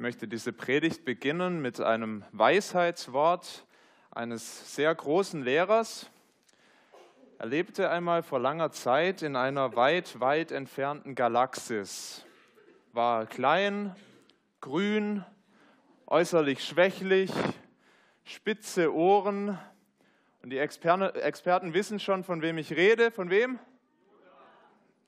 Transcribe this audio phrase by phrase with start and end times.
[0.00, 3.66] möchte diese Predigt beginnen mit einem Weisheitswort
[4.10, 6.08] eines sehr großen Lehrers.
[7.38, 12.24] Er lebte einmal vor langer Zeit in einer weit, weit entfernten Galaxis,
[12.94, 13.94] war klein,
[14.62, 15.22] grün,
[16.06, 17.30] äußerlich schwächlich,
[18.24, 19.58] spitze Ohren.
[20.42, 23.10] Und die Experten wissen schon, von wem ich rede.
[23.10, 23.58] Von wem?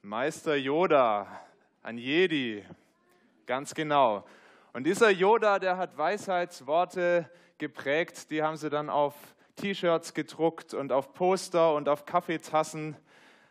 [0.03, 1.41] Meister Yoda,
[1.83, 2.63] ein Jedi,
[3.47, 4.27] ganz genau.
[4.73, 9.15] Und dieser Yoda, der hat Weisheitsworte geprägt, die haben sie dann auf
[9.57, 12.97] T-Shirts gedruckt und auf Poster und auf Kaffeetassen,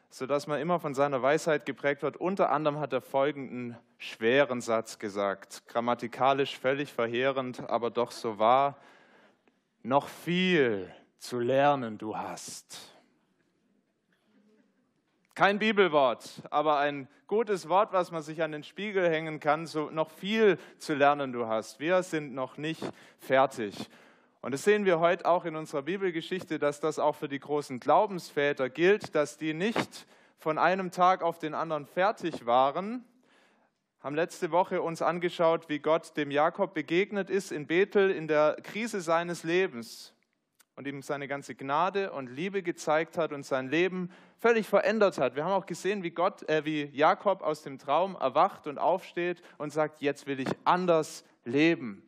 [0.10, 2.18] sodass man immer von seiner Weisheit geprägt wird.
[2.18, 8.78] Unter anderem hat er folgenden schweren Satz gesagt, grammatikalisch völlig verheerend, aber doch so wahr.
[9.84, 12.91] Noch viel zu lernen du hast.
[15.34, 19.90] Kein Bibelwort, aber ein gutes Wort, was man sich an den Spiegel hängen kann, so
[19.90, 21.80] noch viel zu lernen du hast.
[21.80, 22.84] Wir sind noch nicht
[23.18, 23.74] fertig.
[24.42, 27.80] Und das sehen wir heute auch in unserer Bibelgeschichte, dass das auch für die großen
[27.80, 30.06] Glaubensväter gilt, dass die nicht
[30.38, 33.06] von einem Tag auf den anderen fertig waren.
[34.02, 38.58] Haben letzte Woche uns angeschaut, wie Gott dem Jakob begegnet ist in Bethel in der
[38.64, 40.14] Krise seines Lebens
[40.82, 45.36] und ihm seine ganze Gnade und Liebe gezeigt hat und sein Leben völlig verändert hat.
[45.36, 49.44] Wir haben auch gesehen, wie Gott, äh, wie Jakob aus dem Traum erwacht und aufsteht
[49.60, 52.02] und sagt: Jetzt will ich anders leben.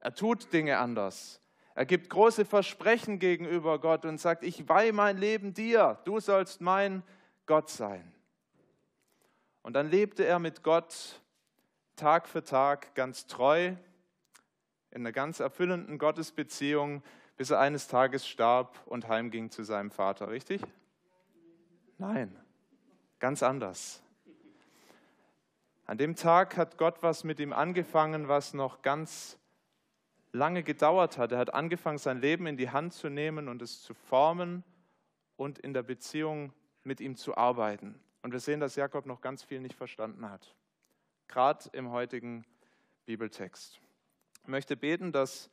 [0.00, 1.40] Er tut Dinge anders.
[1.76, 6.00] Er gibt große Versprechen gegenüber Gott und sagt: Ich weihe mein Leben dir.
[6.04, 7.04] Du sollst mein
[7.46, 8.12] Gott sein.
[9.62, 11.22] Und dann lebte er mit Gott
[11.94, 13.76] Tag für Tag ganz treu
[14.90, 17.04] in einer ganz erfüllenden Gottesbeziehung
[17.36, 20.62] bis er eines Tages starb und heimging zu seinem Vater, richtig?
[21.98, 22.36] Nein,
[23.18, 24.02] ganz anders.
[25.86, 29.38] An dem Tag hat Gott was mit ihm angefangen, was noch ganz
[30.32, 31.32] lange gedauert hat.
[31.32, 34.64] Er hat angefangen, sein Leben in die Hand zu nehmen und es zu formen
[35.36, 36.52] und in der Beziehung
[36.82, 38.00] mit ihm zu arbeiten.
[38.22, 40.54] Und wir sehen, dass Jakob noch ganz viel nicht verstanden hat,
[41.28, 42.44] gerade im heutigen
[43.04, 43.80] Bibeltext.
[44.42, 45.50] Ich möchte beten, dass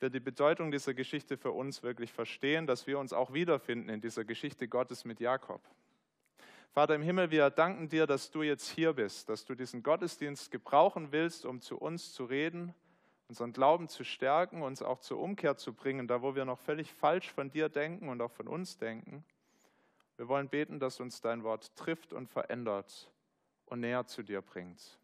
[0.00, 4.00] wir die Bedeutung dieser Geschichte für uns wirklich verstehen, dass wir uns auch wiederfinden in
[4.00, 5.60] dieser Geschichte Gottes mit Jakob.
[6.72, 10.50] Vater im Himmel, wir danken dir, dass du jetzt hier bist, dass du diesen Gottesdienst
[10.50, 12.74] gebrauchen willst, um zu uns zu reden,
[13.28, 16.92] unseren Glauben zu stärken, uns auch zur Umkehr zu bringen, da wo wir noch völlig
[16.92, 19.24] falsch von dir denken und auch von uns denken.
[20.16, 23.10] Wir wollen beten, dass uns dein Wort trifft und verändert
[23.66, 24.98] und näher zu dir bringt.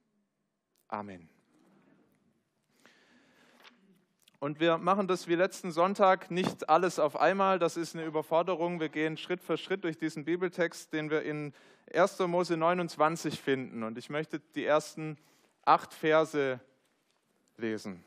[0.89, 1.29] Amen.
[4.41, 7.59] Und wir machen das wie letzten Sonntag nicht alles auf einmal.
[7.59, 8.81] Das ist eine Überforderung.
[8.81, 11.53] Wir gehen Schritt für Schritt durch diesen Bibeltext, den wir in
[11.93, 12.19] 1.
[12.21, 13.83] Mose 29 finden.
[13.83, 15.19] Und ich möchte die ersten
[15.63, 16.59] acht Verse
[17.59, 18.03] lesen.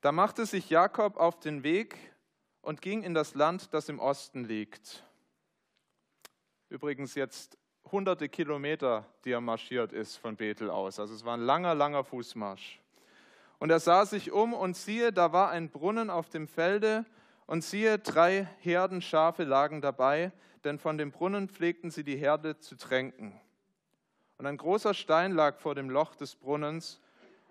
[0.00, 1.98] Da machte sich Jakob auf den Weg
[2.62, 5.04] und ging in das Land, das im Osten liegt.
[6.70, 7.57] Übrigens jetzt
[7.92, 10.98] hunderte Kilometer, die er marschiert ist von Bethel aus.
[10.98, 12.80] Also es war ein langer, langer Fußmarsch.
[13.58, 17.04] Und er sah sich um und siehe, da war ein Brunnen auf dem Felde
[17.46, 20.32] und siehe, drei Herden Schafe lagen dabei,
[20.64, 23.40] denn von dem Brunnen pflegten sie die Herde zu tränken.
[24.38, 27.00] Und ein großer Stein lag vor dem Loch des Brunnens,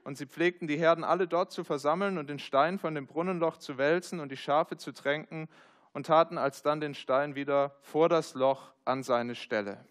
[0.08, 3.58] und sie pflegten die Herden alle dort zu versammeln und den Stein von dem Brunnenloch
[3.58, 5.50] zu wälzen und die Schafe zu tränken
[5.92, 9.84] und taten alsdann den Stein wieder vor das Loch an seine Stelle.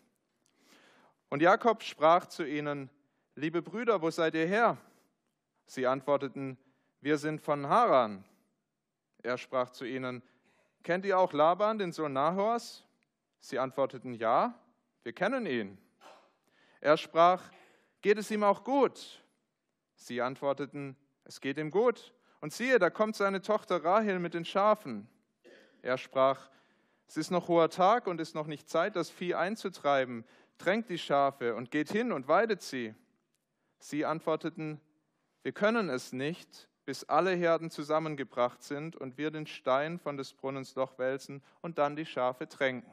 [1.29, 2.89] Und Jakob sprach zu ihnen,
[3.35, 4.79] liebe Brüder, wo seid ihr her?
[5.67, 6.57] Sie antworteten,
[7.01, 8.25] wir sind von Haran.
[9.23, 10.23] Er sprach zu ihnen,
[10.83, 12.85] kennt ihr auch Laban, den Sohn Nahors?
[13.41, 14.55] Sie antworteten, ja,
[15.03, 15.79] wir kennen ihn.
[16.81, 17.43] Er sprach,
[18.03, 19.21] geht es ihm auch gut?
[19.97, 22.13] Sie antworteten, es geht ihm gut.
[22.41, 25.09] Und siehe, da kommt seine Tochter Rahel mit den Schafen.
[25.83, 26.49] Er sprach,
[27.09, 30.25] es ist noch hoher Tag und ist noch nicht Zeit, das Vieh einzutreiben
[30.59, 32.95] tränkt die Schafe und geht hin und weidet sie.
[33.79, 34.81] Sie antworteten,
[35.43, 40.33] wir können es nicht, bis alle Herden zusammengebracht sind und wir den Stein von des
[40.33, 42.91] Brunnens Loch wälzen und dann die Schafe tränken.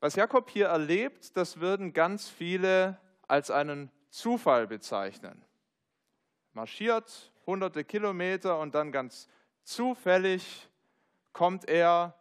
[0.00, 5.44] Was Jakob hier erlebt, das würden ganz viele als einen Zufall bezeichnen.
[6.52, 9.28] Marschiert hunderte Kilometer und dann ganz
[9.64, 10.68] zufällig
[11.32, 12.14] kommt er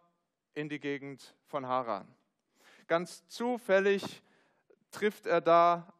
[0.57, 2.07] in die Gegend von Haran.
[2.87, 4.23] Ganz zufällig
[4.89, 5.93] trifft er da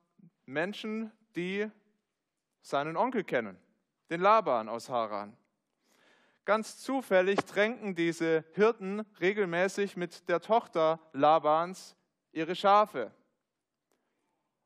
[0.48, 1.70] Menschen, die
[2.62, 3.56] seinen Onkel kennen,
[4.10, 5.38] den Laban aus Haran.
[6.44, 11.96] ganz zufällig tränken diese Hirten regelmäßig mit der Tochter Labans
[12.32, 13.12] ihre Schafe.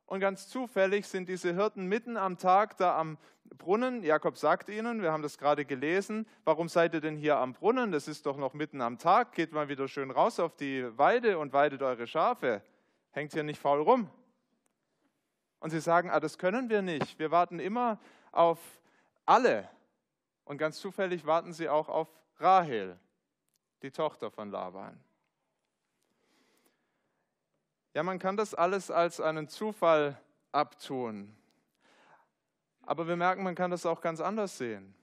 [0.05, 3.17] Und ganz zufällig sind diese Hirten mitten am Tag da am
[3.57, 4.03] Brunnen.
[4.03, 7.91] Jakob sagt ihnen, wir haben das gerade gelesen, warum seid ihr denn hier am Brunnen?
[7.91, 9.33] Das ist doch noch mitten am Tag.
[9.33, 12.61] Geht mal wieder schön raus auf die Weide und weidet eure Schafe.
[13.11, 14.09] Hängt hier nicht faul rum.
[15.59, 17.19] Und sie sagen, ah, das können wir nicht.
[17.19, 17.99] Wir warten immer
[18.31, 18.59] auf
[19.25, 19.69] alle.
[20.45, 22.07] Und ganz zufällig warten sie auch auf
[22.37, 22.99] Rahel,
[23.83, 24.99] die Tochter von Laban.
[27.93, 30.17] Ja, man kann das alles als einen Zufall
[30.51, 31.35] abtun.
[32.91, 34.93] Aber wir merken, man kann das auch ganz anders sehen.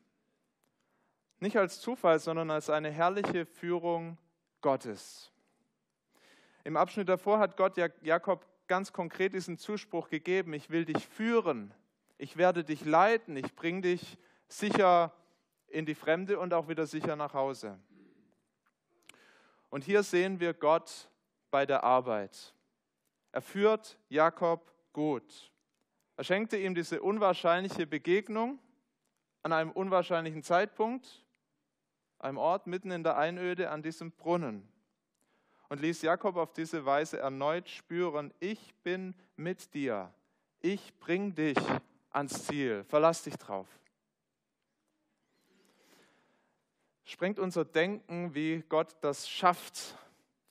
[1.40, 4.18] Nicht als Zufall, sondern als eine herrliche Führung
[4.60, 5.32] Gottes.
[6.64, 11.72] Im Abschnitt davor hat Gott Jakob ganz konkret diesen Zuspruch gegeben, ich will dich führen,
[12.18, 14.18] ich werde dich leiten, ich bringe dich
[14.48, 15.14] sicher
[15.68, 17.78] in die Fremde und auch wieder sicher nach Hause.
[19.70, 21.08] Und hier sehen wir Gott
[21.50, 22.52] bei der Arbeit.
[23.32, 25.50] Er führt Jakob gut.
[26.18, 28.58] Er schenkte ihm diese unwahrscheinliche Begegnung
[29.44, 31.24] an einem unwahrscheinlichen Zeitpunkt,
[32.18, 34.68] einem Ort mitten in der Einöde an diesem Brunnen
[35.68, 40.12] und ließ Jakob auf diese Weise erneut spüren, ich bin mit dir,
[40.58, 41.56] ich bring dich
[42.10, 43.68] ans Ziel, verlass dich drauf.
[47.04, 49.96] Sprengt unser Denken, wie Gott das schafft,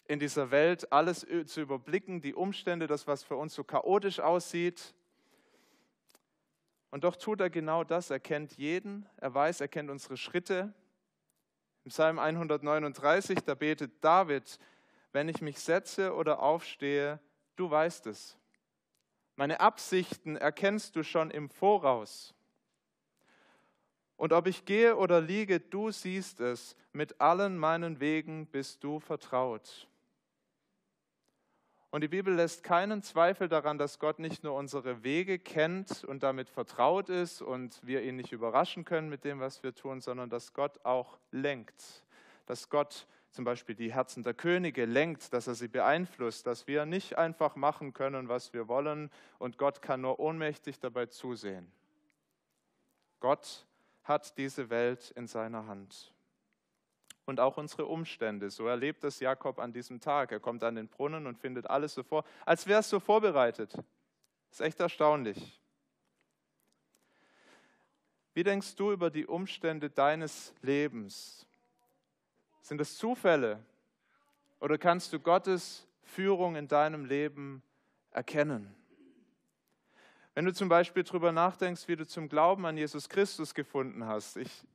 [0.05, 4.93] in dieser Welt, alles zu überblicken, die Umstände, das, was für uns so chaotisch aussieht.
[6.89, 8.09] Und doch tut er genau das.
[8.09, 10.73] Er kennt jeden, er weiß, er kennt unsere Schritte.
[11.83, 14.59] Im Psalm 139, da betet David,
[15.11, 17.19] wenn ich mich setze oder aufstehe,
[17.55, 18.37] du weißt es.
[19.35, 22.33] Meine Absichten erkennst du schon im Voraus.
[24.15, 26.75] Und ob ich gehe oder liege, du siehst es.
[26.91, 29.87] Mit allen meinen Wegen bist du vertraut.
[31.89, 36.21] Und die Bibel lässt keinen Zweifel daran, dass Gott nicht nur unsere Wege kennt und
[36.21, 40.29] damit vertraut ist und wir ihn nicht überraschen können mit dem, was wir tun, sondern
[40.29, 42.03] dass Gott auch lenkt.
[42.45, 46.85] Dass Gott zum Beispiel die Herzen der Könige lenkt, dass er sie beeinflusst, dass wir
[46.85, 49.09] nicht einfach machen können, was wir wollen
[49.39, 51.71] und Gott kann nur ohnmächtig dabei zusehen.
[53.21, 53.65] Gott
[54.03, 56.13] hat diese Welt in seiner Hand
[57.27, 58.49] und auch unsere Umstände.
[58.49, 60.31] So erlebt es Jakob an diesem Tag.
[60.31, 63.73] Er kommt an den Brunnen und findet alles so vor, als wäre es so vorbereitet.
[64.49, 65.61] Ist echt erstaunlich.
[68.33, 71.45] Wie denkst du über die Umstände deines Lebens?
[72.61, 73.63] Sind es Zufälle
[74.59, 77.61] oder kannst du Gottes Führung in deinem Leben
[78.11, 78.73] erkennen?
[80.33, 84.37] Wenn du zum Beispiel darüber nachdenkst, wie du zum Glauben an Jesus Christus gefunden hast,
[84.37, 84.65] ich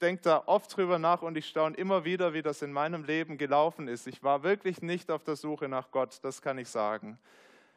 [0.00, 3.38] denke da oft drüber nach und ich staune immer wieder, wie das in meinem Leben
[3.38, 4.06] gelaufen ist.
[4.06, 7.18] Ich war wirklich nicht auf der Suche nach Gott, das kann ich sagen.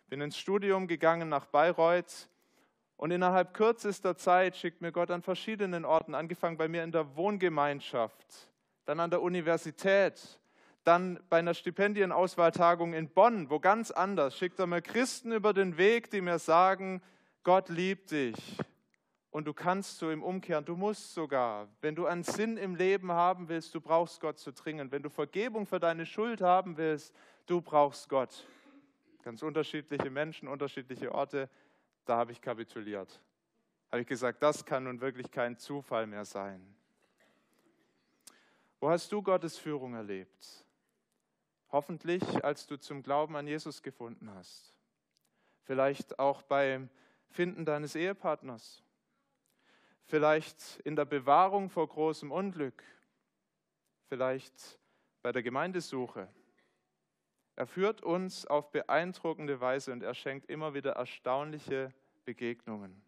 [0.07, 2.29] Bin ins Studium gegangen nach Bayreuth
[2.97, 7.15] und innerhalb kürzester Zeit schickt mir Gott an verschiedenen Orten, angefangen bei mir in der
[7.15, 8.49] Wohngemeinschaft,
[8.85, 10.39] dann an der Universität,
[10.83, 15.77] dann bei einer Stipendienauswahltagung in Bonn, wo ganz anders, schickt er mir Christen über den
[15.77, 17.01] Weg, die mir sagen,
[17.43, 18.35] Gott liebt dich,
[19.33, 23.11] und du kannst so im Umkehren, du musst sogar, wenn du einen Sinn im Leben
[23.11, 24.91] haben willst, du brauchst Gott zu dringen.
[24.91, 27.15] Wenn du Vergebung für deine Schuld haben willst,
[27.47, 28.45] du brauchst Gott.
[29.23, 31.49] Ganz unterschiedliche Menschen, unterschiedliche Orte,
[32.05, 33.19] da habe ich kapituliert.
[33.91, 36.61] Habe ich gesagt, das kann nun wirklich kein Zufall mehr sein.
[38.79, 40.63] Wo hast du Gottes Führung erlebt?
[41.71, 44.75] Hoffentlich, als du zum Glauben an Jesus gefunden hast.
[45.63, 46.87] Vielleicht auch beim
[47.31, 48.82] Finden deines Ehepartners
[50.05, 52.83] vielleicht in der Bewahrung vor großem Unglück,
[54.09, 54.79] vielleicht
[55.21, 56.27] bei der Gemeindesuche.
[57.55, 61.93] Er führt uns auf beeindruckende Weise und er schenkt immer wieder erstaunliche
[62.25, 63.01] Begegnungen.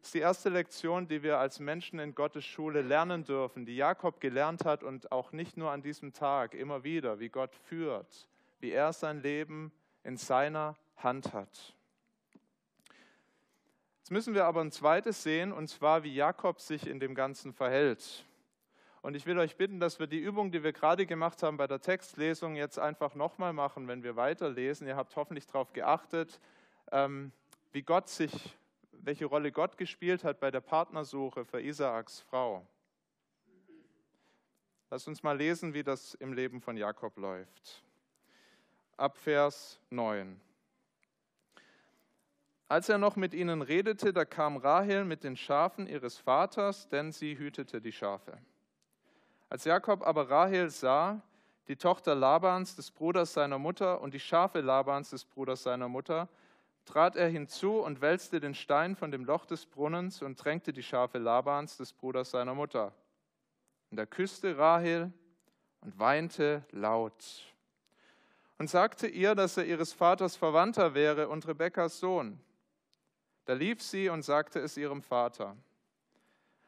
[0.00, 3.76] Das ist die erste Lektion, die wir als Menschen in Gottes Schule lernen dürfen, die
[3.76, 8.28] Jakob gelernt hat und auch nicht nur an diesem Tag, immer wieder, wie Gott führt,
[8.60, 9.72] wie er sein Leben
[10.04, 11.75] in seiner Hand hat.
[14.06, 17.52] Jetzt müssen wir aber ein zweites sehen, und zwar, wie Jakob sich in dem Ganzen
[17.52, 18.24] verhält.
[19.02, 21.66] Und ich will euch bitten, dass wir die Übung, die wir gerade gemacht haben bei
[21.66, 24.86] der Textlesung, jetzt einfach nochmal machen, wenn wir weiterlesen.
[24.86, 26.38] Ihr habt hoffentlich darauf geachtet,
[26.92, 27.32] ähm,
[27.72, 28.56] wie Gott sich,
[28.92, 32.64] welche Rolle Gott gespielt hat bei der Partnersuche für Isaaks Frau.
[34.88, 37.82] Lass uns mal lesen, wie das im Leben von Jakob läuft.
[38.96, 40.40] Ab Vers 9.
[42.68, 47.12] Als er noch mit ihnen redete, da kam Rahel mit den Schafen ihres Vaters, denn
[47.12, 48.38] sie hütete die Schafe.
[49.48, 51.22] Als Jakob aber Rahel sah,
[51.68, 56.28] die Tochter Labans, des Bruders seiner Mutter, und die Schafe Labans, des Bruders seiner Mutter,
[56.84, 60.82] trat er hinzu und wälzte den Stein von dem Loch des Brunnens und tränkte die
[60.82, 62.92] Schafe Labans, des Bruders seiner Mutter.
[63.90, 65.12] Und er küsste Rahel
[65.80, 67.54] und weinte laut
[68.58, 72.40] und sagte ihr, dass er ihres Vaters Verwandter wäre und Rebekkas Sohn.
[73.46, 75.56] Da lief sie und sagte es ihrem Vater.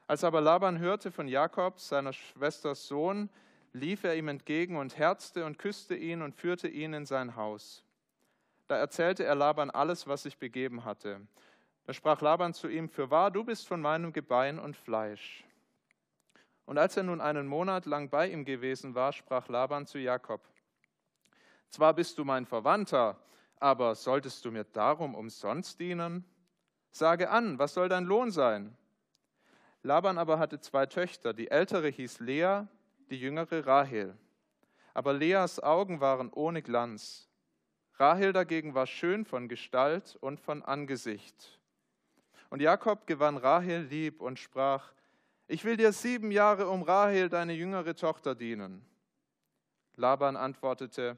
[0.07, 3.29] Als aber Laban hörte von Jakob, seiner Schwesters Sohn,
[3.73, 7.85] lief er ihm entgegen und herzte und küsste ihn und führte ihn in sein Haus.
[8.69, 11.21] Da erzählte er Laban alles, was sich begeben hatte.
[11.85, 15.45] Da sprach Laban zu ihm, Fürwahr, du bist von meinem Gebein und Fleisch.
[16.65, 20.47] Und als er nun einen Monat lang bei ihm gewesen war, sprach Laban zu Jakob,
[21.71, 23.19] Zwar bist du mein Verwandter,
[23.57, 26.25] aber solltest du mir darum umsonst dienen?
[26.91, 28.77] Sage an, was soll dein Lohn sein?
[29.83, 31.33] Laban aber hatte zwei Töchter.
[31.33, 32.63] Die ältere hieß Lea,
[33.11, 34.17] die jüngere Rahel.
[34.95, 37.29] Aber Leas Augen waren ohne Glanz.
[37.95, 41.61] Rahel dagegen war schön von Gestalt und von Angesicht.
[42.51, 44.93] Und Jakob gewann Rahel lieb und sprach,
[45.47, 48.85] ich will dir sieben Jahre um Rahel, deine jüngere Tochter, dienen.
[49.97, 51.17] Laban antwortete,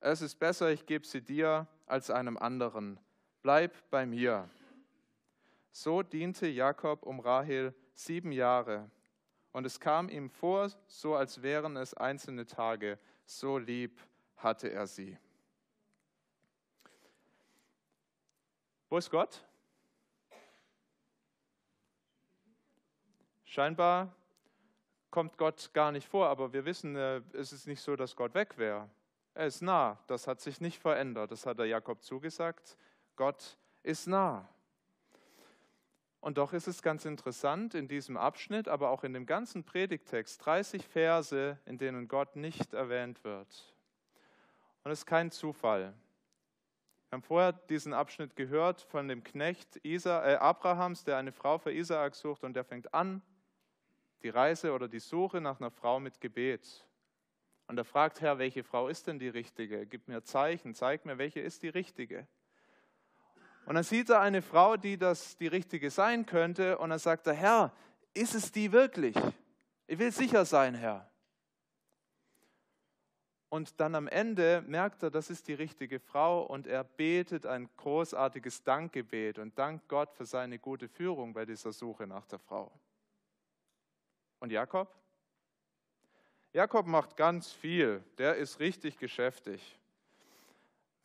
[0.00, 2.98] es ist besser, ich gebe sie dir als einem anderen.
[3.42, 4.48] Bleib bei mir.
[5.72, 8.90] So diente Jakob um Rahel sieben Jahre.
[9.52, 12.98] Und es kam ihm vor, so als wären es einzelne Tage.
[13.24, 14.00] So lieb
[14.36, 15.18] hatte er sie.
[18.88, 19.42] Wo ist Gott?
[23.44, 24.14] Scheinbar
[25.10, 28.34] kommt Gott gar nicht vor, aber wir wissen, äh, es ist nicht so, dass Gott
[28.34, 28.88] weg wäre.
[29.34, 32.76] Er ist nah, das hat sich nicht verändert, das hat der Jakob zugesagt.
[33.16, 34.48] Gott ist nah.
[36.22, 40.46] Und doch ist es ganz interessant in diesem Abschnitt, aber auch in dem ganzen Predigtext,
[40.46, 43.74] 30 Verse, in denen Gott nicht erwähnt wird.
[44.84, 45.92] Und es ist kein Zufall.
[47.08, 51.58] Wir haben vorher diesen Abschnitt gehört von dem Knecht Isa, äh Abrahams, der eine Frau
[51.58, 53.20] für Isaak sucht und der fängt an,
[54.22, 56.86] die Reise oder die Suche nach einer Frau mit Gebet.
[57.66, 59.86] Und er fragt, Herr, welche Frau ist denn die richtige?
[59.86, 62.28] Gib mir Zeichen, zeig mir, welche ist die richtige.
[63.72, 67.26] Und dann sieht er eine Frau, die das die richtige sein könnte, und dann sagt
[67.26, 67.72] er, Herr,
[68.12, 69.16] ist es die wirklich?
[69.86, 71.10] Ich will sicher sein, Herr.
[73.48, 77.70] Und dann am Ende merkt er, das ist die richtige Frau und er betet ein
[77.78, 82.70] großartiges Dankgebet und dankt Gott für seine gute Führung bei dieser Suche nach der Frau.
[84.40, 84.94] Und Jakob?
[86.52, 89.78] Jakob macht ganz viel, der ist richtig geschäftig.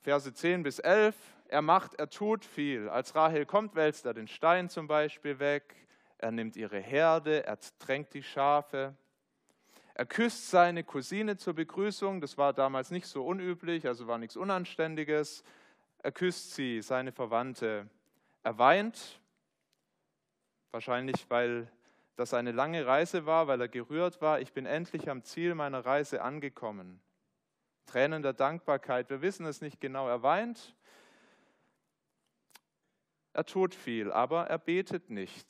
[0.01, 1.15] Verse 10 bis 11,
[1.49, 2.89] er macht, er tut viel.
[2.89, 5.75] Als Rahel kommt, wälzt er den Stein zum Beispiel weg,
[6.17, 8.95] er nimmt ihre Herde, er tränkt die Schafe.
[9.93, 14.35] Er küsst seine Cousine zur Begrüßung, das war damals nicht so unüblich, also war nichts
[14.35, 15.43] Unanständiges.
[16.03, 17.89] Er küsst sie, seine Verwandte.
[18.43, 19.19] Er weint,
[20.71, 21.71] wahrscheinlich weil
[22.15, 24.39] das eine lange Reise war, weil er gerührt war.
[24.39, 26.99] Ich bin endlich am Ziel meiner Reise angekommen.
[27.85, 30.07] Tränen der Dankbarkeit, wir wissen es nicht genau.
[30.07, 30.75] Er weint,
[33.37, 35.45] er tut viel, aber er betet nicht.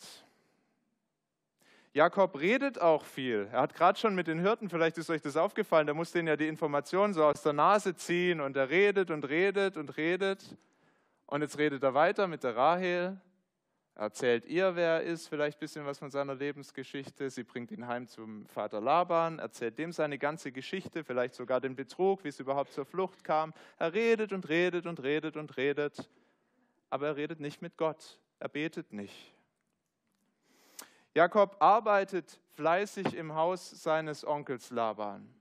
[1.94, 3.48] Jakob redet auch viel.
[3.54, 6.28] Er hat gerade schon mit den Hirten, vielleicht ist euch das aufgefallen, der muss denen
[6.28, 10.58] ja die Informationen so aus der Nase ziehen und er redet und redet und redet.
[11.28, 13.22] Und jetzt redet er weiter mit der Rahel.
[13.96, 17.30] Er erzählt ihr, wer er ist, vielleicht ein bisschen was von seiner Lebensgeschichte.
[17.30, 21.78] Sie bringt ihn heim zum Vater Laban, erzählt dem seine ganze Geschichte, vielleicht sogar den
[21.78, 23.54] Betrug, wie es überhaupt zur Flucht kam.
[23.80, 26.10] Er redet und redet und redet und redet
[26.90, 28.20] aber er redet nicht mit Gott.
[28.40, 29.34] Er betet nicht.
[31.14, 35.34] Jakob arbeitet fleißig im Haus seines Onkels Laban.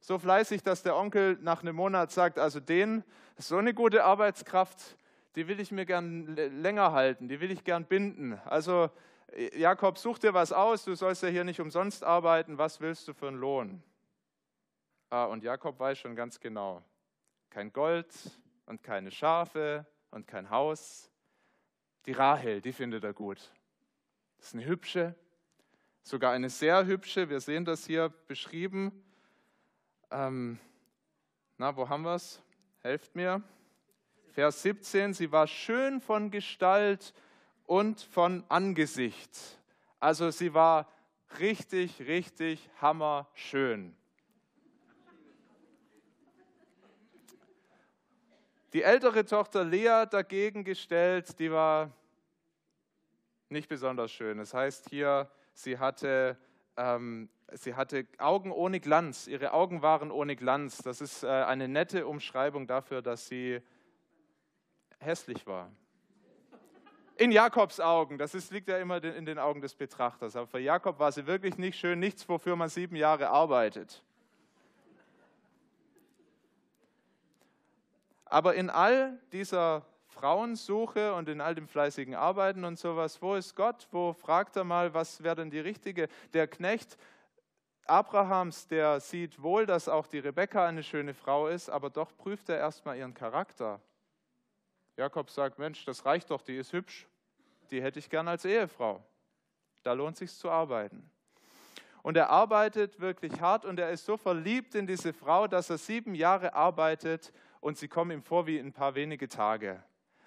[0.00, 3.04] So fleißig, dass der Onkel nach einem Monat sagt, also den,
[3.36, 4.96] so eine gute Arbeitskraft,
[5.34, 8.40] die will ich mir gern länger halten, die will ich gern binden.
[8.44, 8.90] Also
[9.54, 13.14] Jakob, such dir was aus, du sollst ja hier nicht umsonst arbeiten, was willst du
[13.14, 13.82] für einen Lohn?
[15.10, 16.82] Ah, und Jakob weiß schon ganz genau,
[17.50, 18.12] kein Gold
[18.66, 21.10] und keine Schafe und kein Haus.
[22.06, 23.52] Die Rahel, die findet er gut.
[24.38, 25.14] Das ist eine hübsche,
[26.02, 27.28] sogar eine sehr hübsche.
[27.28, 29.04] Wir sehen das hier beschrieben.
[30.10, 30.58] Ähm,
[31.58, 32.42] na, wo haben wir es?
[32.80, 33.42] Helft mir.
[34.28, 37.12] Vers 17, sie war schön von Gestalt
[37.66, 39.60] und von Angesicht.
[40.00, 40.90] Also sie war
[41.40, 43.94] richtig, richtig hammerschön.
[48.76, 51.90] Die ältere Tochter Lea dagegen gestellt, die war
[53.48, 54.36] nicht besonders schön.
[54.36, 56.36] Das heißt hier, sie hatte,
[56.76, 59.28] ähm, sie hatte Augen ohne Glanz.
[59.28, 60.76] Ihre Augen waren ohne Glanz.
[60.82, 63.62] Das ist äh, eine nette Umschreibung dafür, dass sie
[64.98, 65.72] hässlich war.
[67.16, 70.36] In Jakobs Augen, das ist, liegt ja immer in den Augen des Betrachters.
[70.36, 74.04] Aber für Jakob war sie wirklich nicht schön, nichts, wofür man sieben Jahre arbeitet.
[78.26, 83.54] Aber in all dieser Frauensuche und in all dem fleißigen Arbeiten und sowas, wo ist
[83.54, 83.86] Gott?
[83.90, 86.08] Wo fragt er mal, was wäre denn die richtige?
[86.32, 86.96] Der Knecht
[87.86, 92.48] Abrahams, der sieht wohl, dass auch die Rebekka eine schöne Frau ist, aber doch prüft
[92.48, 93.80] er erstmal ihren Charakter.
[94.96, 97.06] Jakob sagt, Mensch, das reicht doch, die ist hübsch,
[97.70, 99.04] die hätte ich gern als Ehefrau.
[99.84, 101.08] Da lohnt sich zu arbeiten.
[102.02, 105.78] Und er arbeitet wirklich hart und er ist so verliebt in diese Frau, dass er
[105.78, 109.82] sieben Jahre arbeitet und sie kommen ihm vor wie ein paar wenige Tage.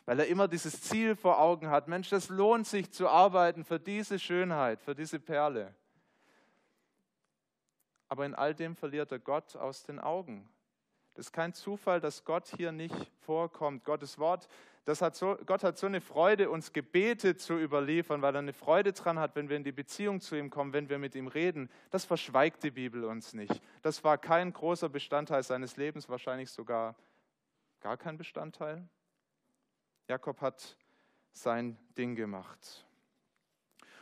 [0.05, 1.87] Weil er immer dieses Ziel vor Augen hat.
[1.87, 5.75] Mensch, das lohnt sich zu arbeiten für diese Schönheit, für diese Perle.
[8.07, 10.49] Aber in all dem verliert er Gott aus den Augen.
[11.13, 13.83] Das ist kein Zufall, dass Gott hier nicht vorkommt.
[13.83, 14.47] Gottes Wort,
[14.85, 18.53] das hat so, Gott hat so eine Freude, uns Gebete zu überliefern, weil er eine
[18.53, 21.27] Freude dran hat, wenn wir in die Beziehung zu ihm kommen, wenn wir mit ihm
[21.27, 21.69] reden.
[21.91, 23.61] Das verschweigt die Bibel uns nicht.
[23.83, 26.95] Das war kein großer Bestandteil seines Lebens, wahrscheinlich sogar
[27.81, 28.87] gar kein Bestandteil.
[30.07, 30.77] Jakob hat
[31.31, 32.85] sein Ding gemacht.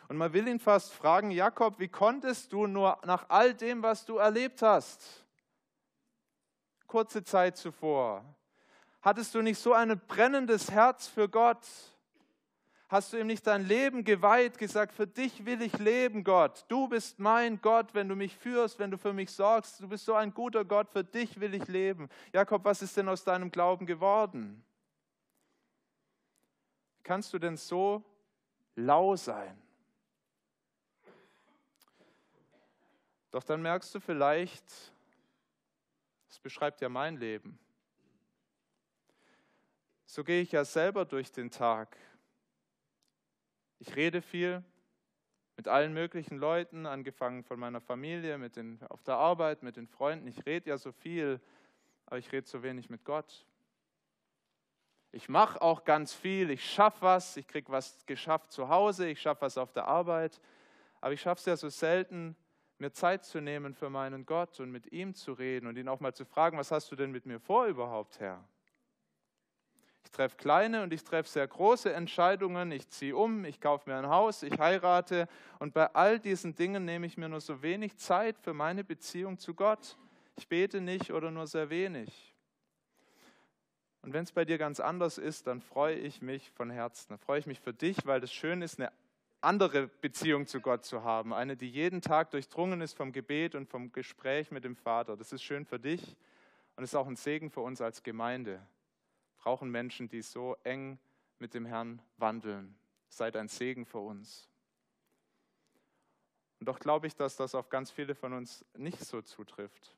[0.08, 4.06] Und man will ihn fast fragen, Jakob, wie konntest du nur nach all dem, was
[4.06, 5.26] du erlebt hast,
[6.88, 8.24] kurze Zeit zuvor.
[9.02, 11.66] Hattest du nicht so ein brennendes Herz für Gott?
[12.90, 16.64] Hast du ihm nicht dein Leben geweiht, gesagt, für dich will ich leben, Gott.
[16.70, 19.82] Du bist mein Gott, wenn du mich führst, wenn du für mich sorgst.
[19.82, 22.08] Du bist so ein guter Gott, für dich will ich leben.
[22.32, 24.64] Jakob, was ist denn aus deinem Glauben geworden?
[27.04, 28.04] Kannst du denn so
[28.76, 29.62] lau sein?
[33.32, 34.64] Doch dann merkst du vielleicht,
[36.30, 37.60] das beschreibt ja mein Leben.
[40.06, 41.98] So gehe ich ja selber durch den Tag.
[43.80, 44.64] Ich rede viel
[45.56, 49.88] mit allen möglichen Leuten, angefangen von meiner Familie, mit den, auf der Arbeit, mit den
[49.88, 50.28] Freunden.
[50.28, 51.42] Ich rede ja so viel,
[52.06, 53.46] aber ich rede so wenig mit Gott.
[55.12, 59.20] Ich mache auch ganz viel, ich schaffe was, ich kriege was geschafft zu Hause, ich
[59.20, 60.40] schaffe was auf der Arbeit,
[61.02, 62.36] aber ich schaffe es ja so selten,
[62.78, 66.00] mir Zeit zu nehmen für meinen Gott und mit ihm zu reden und ihn auch
[66.00, 68.44] mal zu fragen, was hast du denn mit mir vor überhaupt, Herr?
[70.08, 72.72] Ich treffe kleine und ich treffe sehr große Entscheidungen.
[72.72, 75.28] Ich ziehe um, ich kaufe mir ein Haus, ich heirate.
[75.60, 79.38] Und bei all diesen Dingen nehme ich mir nur so wenig Zeit für meine Beziehung
[79.38, 79.98] zu Gott.
[80.38, 82.34] Ich bete nicht oder nur sehr wenig.
[84.02, 87.08] Und wenn es bei dir ganz anders ist, dann freue ich mich von Herzen.
[87.10, 88.94] Dann freue ich mich für dich, weil das schön ist, eine
[89.42, 91.34] andere Beziehung zu Gott zu haben.
[91.34, 95.18] Eine, die jeden Tag durchdrungen ist vom Gebet und vom Gespräch mit dem Vater.
[95.18, 96.16] Das ist schön für dich
[96.78, 98.66] und ist auch ein Segen für uns als Gemeinde.
[99.38, 101.00] Brauchen Menschen, die so eng
[101.40, 102.78] mit dem Herrn wandeln.
[103.10, 104.50] Seid ein Segen für uns.
[106.60, 109.96] Und doch glaube ich, dass das auf ganz viele von uns nicht so zutrifft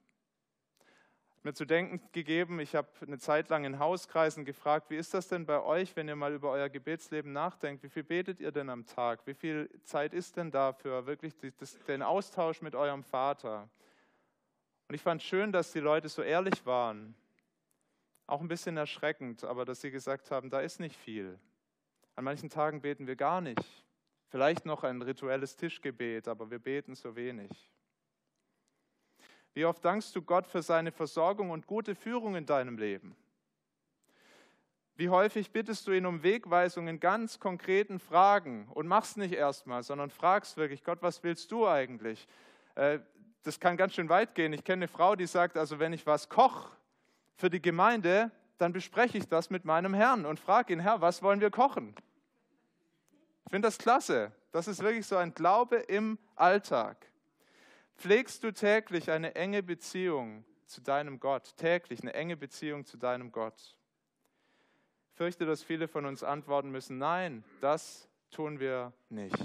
[1.44, 2.60] mir zu denken gegeben.
[2.60, 6.08] Ich habe eine Zeit lang in Hauskreisen gefragt, wie ist das denn bei euch, wenn
[6.08, 7.84] ihr mal über euer Gebetsleben nachdenkt?
[7.84, 9.26] Wie viel betet ihr denn am Tag?
[9.26, 11.34] Wie viel Zeit ist denn dafür wirklich
[11.88, 13.70] den Austausch mit eurem Vater?
[14.88, 17.16] Und ich fand schön, dass die Leute so ehrlich waren.
[18.30, 21.40] Auch ein bisschen erschreckend, aber dass sie gesagt haben, da ist nicht viel.
[22.16, 23.60] An manchen Tagen beten wir gar nicht.
[24.28, 27.50] Vielleicht noch ein rituelles Tischgebet, aber wir beten so wenig.
[29.56, 33.16] Wie oft dankst du Gott für seine Versorgung und gute Führung in deinem Leben?
[34.94, 39.82] Wie häufig bittest du ihn um Wegweisung in ganz konkreten Fragen und machst nicht erstmal,
[39.82, 42.28] sondern fragst wirklich, Gott, was willst du eigentlich?
[42.76, 43.00] Äh,
[43.42, 44.54] das kann ganz schön weit gehen.
[44.54, 46.78] Ich kenne eine Frau, die sagt, also wenn ich was koche
[47.40, 51.24] für die Gemeinde, dann bespreche ich das mit meinem Herrn und frage ihn, Herr, was
[51.24, 51.96] wollen wir kochen?
[53.46, 54.34] Ich finde das klasse.
[54.52, 57.10] Das ist wirklich so ein Glaube im Alltag.
[57.98, 61.56] Pflegst du täglich eine enge Beziehung zu deinem Gott?
[61.56, 63.78] Täglich eine enge Beziehung zu deinem Gott?
[65.12, 69.38] Ich fürchte, dass viele von uns antworten müssen, nein, das tun wir nicht.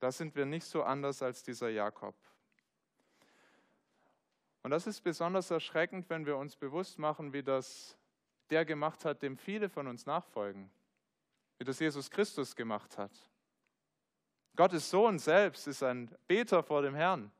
[0.00, 2.14] Da sind wir nicht so anders als dieser Jakob.
[4.62, 7.96] Und das ist besonders erschreckend, wenn wir uns bewusst machen, wie das
[8.50, 10.70] der gemacht hat, dem viele von uns nachfolgen,
[11.58, 13.12] wie das Jesus Christus gemacht hat.
[14.56, 17.30] Gottes Sohn selbst ist ein Beter vor dem Herrn.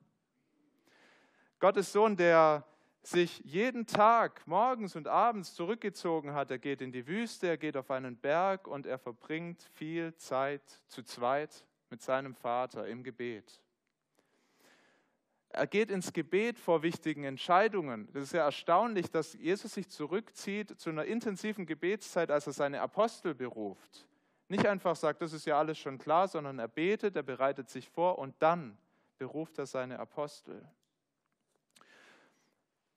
[1.59, 2.65] Gottes Sohn, der
[3.03, 6.51] sich jeden Tag morgens und abends zurückgezogen hat.
[6.51, 10.63] Er geht in die Wüste, er geht auf einen Berg und er verbringt viel Zeit
[10.87, 13.63] zu zweit mit seinem Vater im Gebet.
[15.53, 18.09] Er geht ins Gebet vor wichtigen Entscheidungen.
[18.13, 22.81] Das ist ja erstaunlich, dass Jesus sich zurückzieht zu einer intensiven Gebetszeit, als er seine
[22.81, 24.07] Apostel beruft.
[24.49, 27.89] Nicht einfach sagt, das ist ja alles schon klar, sondern er betet, er bereitet sich
[27.89, 28.79] vor und dann
[29.19, 30.65] beruft er seine Apostel.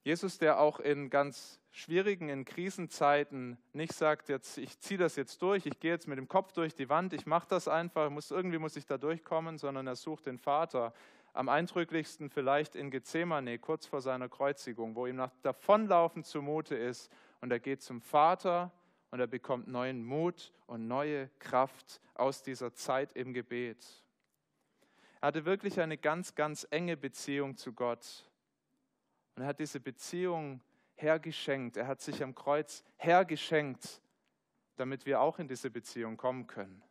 [0.04, 5.42] Jesus, der auch in ganz schwierigen, in Krisenzeiten nicht sagt, jetzt, ich ziehe das jetzt
[5.42, 8.30] durch, ich gehe jetzt mit dem Kopf durch die Wand, ich mache das einfach, muss,
[8.30, 10.94] irgendwie muss ich da durchkommen, sondern er sucht den Vater.
[11.34, 17.12] Am eindrücklichsten vielleicht in Gethsemane, kurz vor seiner Kreuzigung, wo ihm nach Davonlaufen zumute ist
[17.42, 18.72] und er geht zum Vater
[19.10, 24.04] und er bekommt neuen Mut und neue Kraft aus dieser Zeit im Gebet.
[25.22, 28.30] Er hatte wirklich eine ganz, ganz enge Beziehung zu Gott.
[29.36, 30.62] Und er hat diese Beziehung
[30.96, 31.78] hergeschenkt.
[31.78, 34.02] Er hat sich am Kreuz hergeschenkt,
[34.76, 36.84] damit wir auch in diese Beziehung kommen können.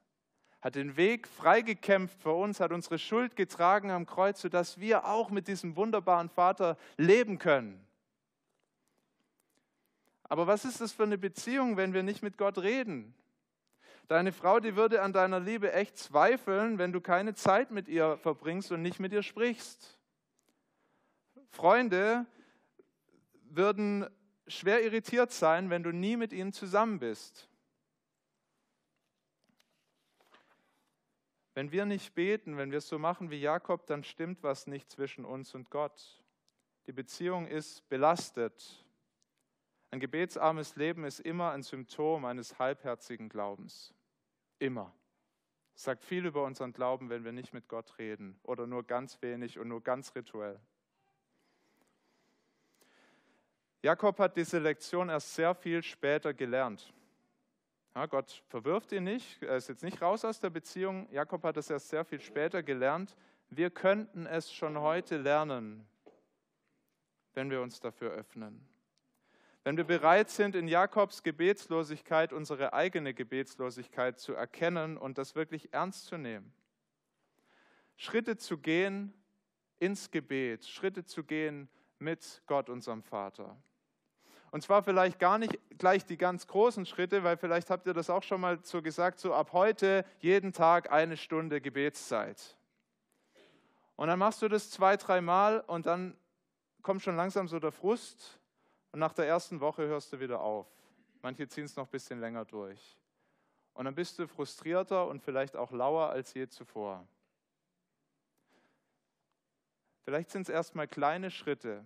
[0.63, 5.31] Hat den Weg freigekämpft für uns, hat unsere Schuld getragen am Kreuz, sodass wir auch
[5.31, 7.85] mit diesem wunderbaren Vater leben können.
[10.23, 13.13] Aber was ist das für eine Beziehung, wenn wir nicht mit Gott reden?
[14.09, 18.17] Deine Frau, die würde an deiner Liebe echt zweifeln, wenn du keine Zeit mit ihr
[18.19, 19.99] verbringst und nicht mit ihr sprichst.
[21.51, 22.25] Freunde
[23.51, 24.07] würden
[24.47, 27.49] schwer irritiert sein, wenn du nie mit ihnen zusammen bist.
[31.55, 34.91] Wenn wir nicht beten, wenn wir es so machen wie Jakob, dann stimmt was nicht
[34.91, 36.23] zwischen uns und Gott.
[36.87, 38.87] Die Beziehung ist belastet.
[39.91, 43.95] Ein gebetsarmes Leben ist immer ein Symptom eines halbherzigen Glaubens.
[44.59, 44.95] Immer.
[45.75, 49.21] Es sagt viel über unseren Glauben, wenn wir nicht mit Gott reden oder nur ganz
[49.21, 50.59] wenig und nur ganz rituell.
[53.83, 56.95] Jakob hat diese Lektion erst sehr viel später gelernt.
[57.95, 61.07] Ja, Gott verwirft ihn nicht, er ist jetzt nicht raus aus der Beziehung.
[61.13, 63.15] Jakob hat es erst sehr viel später gelernt.
[63.51, 65.87] Wir könnten es schon heute lernen,
[67.35, 68.67] wenn wir uns dafür öffnen.
[69.63, 75.73] Wenn wir bereit sind, in Jakobs Gebetslosigkeit unsere eigene Gebetslosigkeit zu erkennen und das wirklich
[75.75, 76.53] ernst zu nehmen.
[77.97, 79.13] Schritte zu gehen
[79.79, 83.63] ins Gebet, Schritte zu gehen mit Gott, unserem Vater.
[84.53, 88.11] Und zwar vielleicht gar nicht gleich die ganz großen Schritte, weil vielleicht habt ihr das
[88.11, 92.59] auch schon mal so gesagt, so ab heute jeden Tag eine Stunde Gebetszeit.
[93.97, 96.19] Und dann machst du das zwei, dreimal und dann
[96.83, 98.39] kommt schon langsam so der Frust
[98.91, 100.67] und nach der ersten Woche hörst du wieder auf.
[101.23, 102.99] Manche ziehen es noch ein bisschen länger durch.
[103.73, 107.07] Und dann bist du frustrierter und vielleicht auch lauer als je zuvor.
[110.05, 111.83] Vielleicht sind es erstmal kleine Schritte,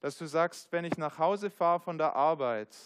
[0.00, 2.76] dass du sagst, wenn ich nach Hause fahre von der Arbeit,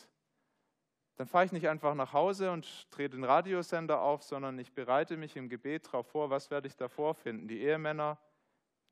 [1.16, 5.16] dann fahre ich nicht einfach nach Hause und drehe den Radiosender auf, sondern ich bereite
[5.16, 7.46] mich im Gebet darauf vor, was werde ich da vorfinden.
[7.46, 8.18] Die Ehemänner,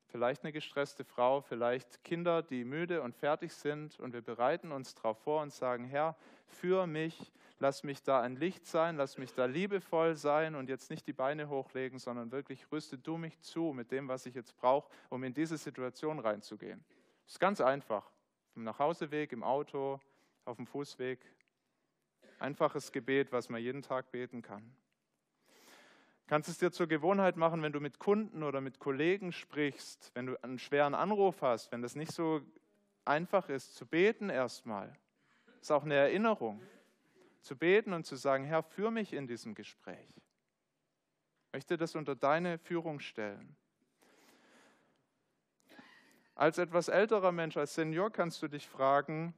[0.05, 4.95] vielleicht eine gestresste Frau, vielleicht Kinder, die müde und fertig sind und wir bereiten uns
[4.95, 9.33] darauf vor und sagen, Herr, für mich, lass mich da ein Licht sein, lass mich
[9.33, 13.73] da liebevoll sein und jetzt nicht die Beine hochlegen, sondern wirklich rüste du mich zu
[13.73, 16.85] mit dem, was ich jetzt brauche, um in diese Situation reinzugehen.
[17.25, 18.09] Das ist ganz einfach.
[18.55, 19.99] Im Nachhauseweg, im Auto,
[20.45, 21.19] auf dem Fußweg.
[22.39, 24.75] Einfaches Gebet, was man jeden Tag beten kann.
[26.27, 30.25] Kannst es dir zur Gewohnheit machen, wenn du mit Kunden oder mit Kollegen sprichst, wenn
[30.25, 32.41] du einen schweren Anruf hast, wenn das nicht so
[33.05, 34.93] einfach ist, zu beten erstmal.
[35.61, 36.61] Ist auch eine Erinnerung.
[37.41, 40.09] Zu beten und zu sagen, Herr, führ mich in diesem Gespräch.
[41.47, 43.55] Ich möchte das unter deine Führung stellen.
[46.35, 49.33] Als etwas älterer Mensch, als Senior kannst du dich fragen,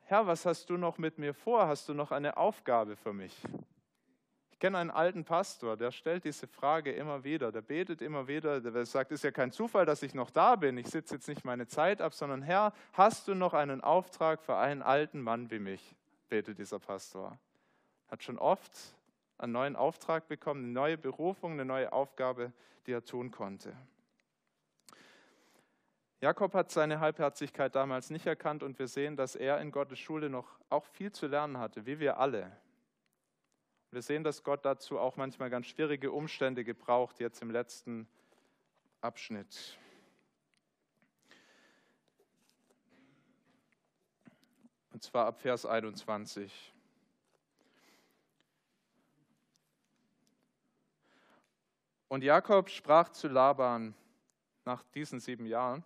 [0.00, 1.66] Herr, was hast du noch mit mir vor?
[1.66, 3.36] Hast du noch eine Aufgabe für mich?
[4.50, 8.60] Ich kenne einen alten Pastor, der stellt diese Frage immer wieder, der betet immer wieder,
[8.60, 11.44] der sagt, ist ja kein Zufall, dass ich noch da bin, ich sitze jetzt nicht
[11.44, 15.58] meine Zeit ab, sondern Herr, hast du noch einen Auftrag für einen alten Mann wie
[15.58, 15.94] mich?
[16.28, 17.38] betet dieser Pastor.
[18.08, 18.72] Hat schon oft
[19.38, 22.52] einen neuen Auftrag bekommen, eine neue Berufung, eine neue Aufgabe,
[22.86, 23.76] die er tun konnte.
[26.20, 30.30] Jakob hat seine Halbherzigkeit damals nicht erkannt und wir sehen, dass er in Gottes Schule
[30.30, 32.56] noch auch viel zu lernen hatte, wie wir alle.
[33.90, 38.08] Wir sehen, dass Gott dazu auch manchmal ganz schwierige Umstände gebraucht, jetzt im letzten
[39.00, 39.78] Abschnitt.
[44.92, 46.72] Und zwar ab Vers 21.
[52.08, 53.94] Und Jakob sprach zu Laban
[54.64, 55.84] nach diesen sieben Jahren,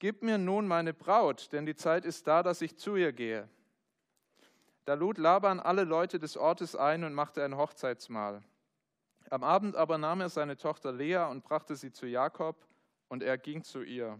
[0.00, 3.48] Gib mir nun meine Braut, denn die Zeit ist da, dass ich zu ihr gehe.
[4.86, 8.42] Da lud Laban alle Leute des Ortes ein und machte ein Hochzeitsmahl.
[9.28, 12.56] Am Abend aber nahm er seine Tochter Lea und brachte sie zu Jakob,
[13.08, 14.18] und er ging zu ihr.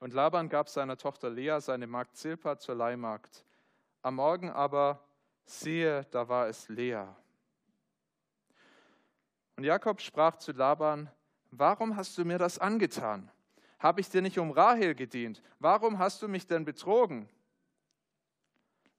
[0.00, 3.44] Und Laban gab seiner Tochter Lea seine Magd Zilpa zur Leihmagd.
[4.02, 4.98] Am Morgen aber,
[5.44, 7.04] siehe, da war es Lea.
[9.56, 11.08] Und Jakob sprach zu Laban,
[11.52, 13.30] warum hast du mir das angetan?
[13.82, 15.42] Habe ich dir nicht um Rahel gedient?
[15.58, 17.28] Warum hast du mich denn betrogen?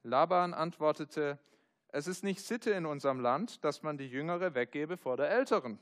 [0.03, 1.39] Laban antwortete,
[1.87, 5.79] es ist nicht Sitte in unserem Land, dass man die Jüngere weggebe vor der Älteren.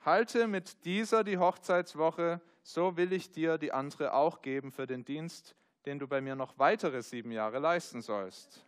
[0.00, 5.04] Halte mit dieser die Hochzeitswoche, so will ich dir die andere auch geben für den
[5.04, 5.54] Dienst,
[5.84, 8.64] den du bei mir noch weitere sieben Jahre leisten sollst.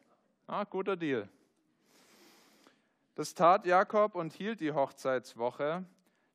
[0.46, 1.26] Ah, guter Deal.
[3.14, 5.86] Das tat Jakob und hielt die Hochzeitswoche.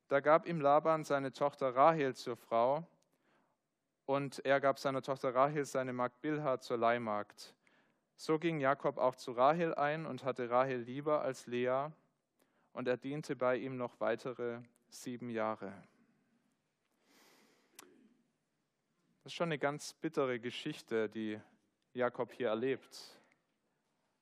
[0.07, 2.85] Da gab ihm Laban seine Tochter Rahel zur Frau
[4.05, 7.55] und er gab seiner Tochter Rahel seine Magd Bilha zur Leihmagd.
[8.15, 11.87] So ging Jakob auch zu Rahel ein und hatte Rahel lieber als Lea
[12.71, 15.73] und er diente bei ihm noch weitere sieben Jahre.
[19.23, 21.41] Das ist schon eine ganz bittere Geschichte, die
[21.93, 23.19] Jakob hier erlebt.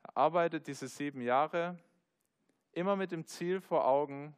[0.03, 1.77] Er arbeitet diese sieben Jahre
[2.71, 4.33] immer mit dem Ziel vor Augen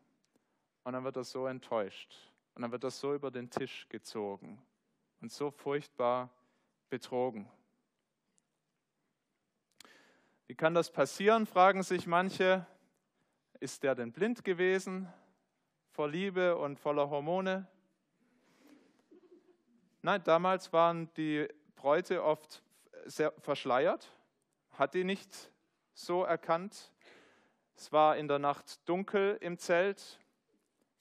[0.86, 2.16] und dann wird er so enttäuscht
[2.54, 4.62] und dann wird er so über den Tisch gezogen
[5.20, 6.30] und so furchtbar
[6.90, 7.50] betrogen.
[10.48, 12.66] Wie kann das passieren, fragen sich manche.
[13.60, 15.12] Ist der denn blind gewesen
[15.90, 17.68] vor Liebe und voller Hormone?
[20.04, 22.62] Nein, damals waren die Bräute oft
[23.06, 24.08] sehr verschleiert,
[24.74, 25.52] hat die nicht
[25.96, 26.92] so erkannt.
[27.76, 30.20] Es war in der Nacht dunkel im Zelt.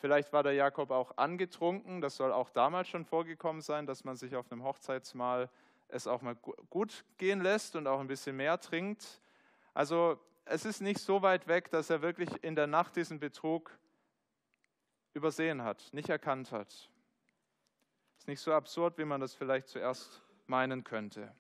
[0.05, 2.03] Vielleicht war der Jakob auch angetrunken.
[2.03, 5.49] Das soll auch damals schon vorgekommen sein, dass man sich auf einem Hochzeitsmahl
[5.89, 6.35] es auch mal
[6.69, 9.23] gut gehen lässt und auch ein bisschen mehr trinkt.
[9.73, 13.71] Also es ist nicht so weit weg, dass er wirklich in der Nacht diesen Betrug
[15.15, 16.91] übersehen hat, nicht erkannt hat.
[18.19, 21.35] Ist nicht so absurd, wie man das vielleicht zuerst meinen könnte.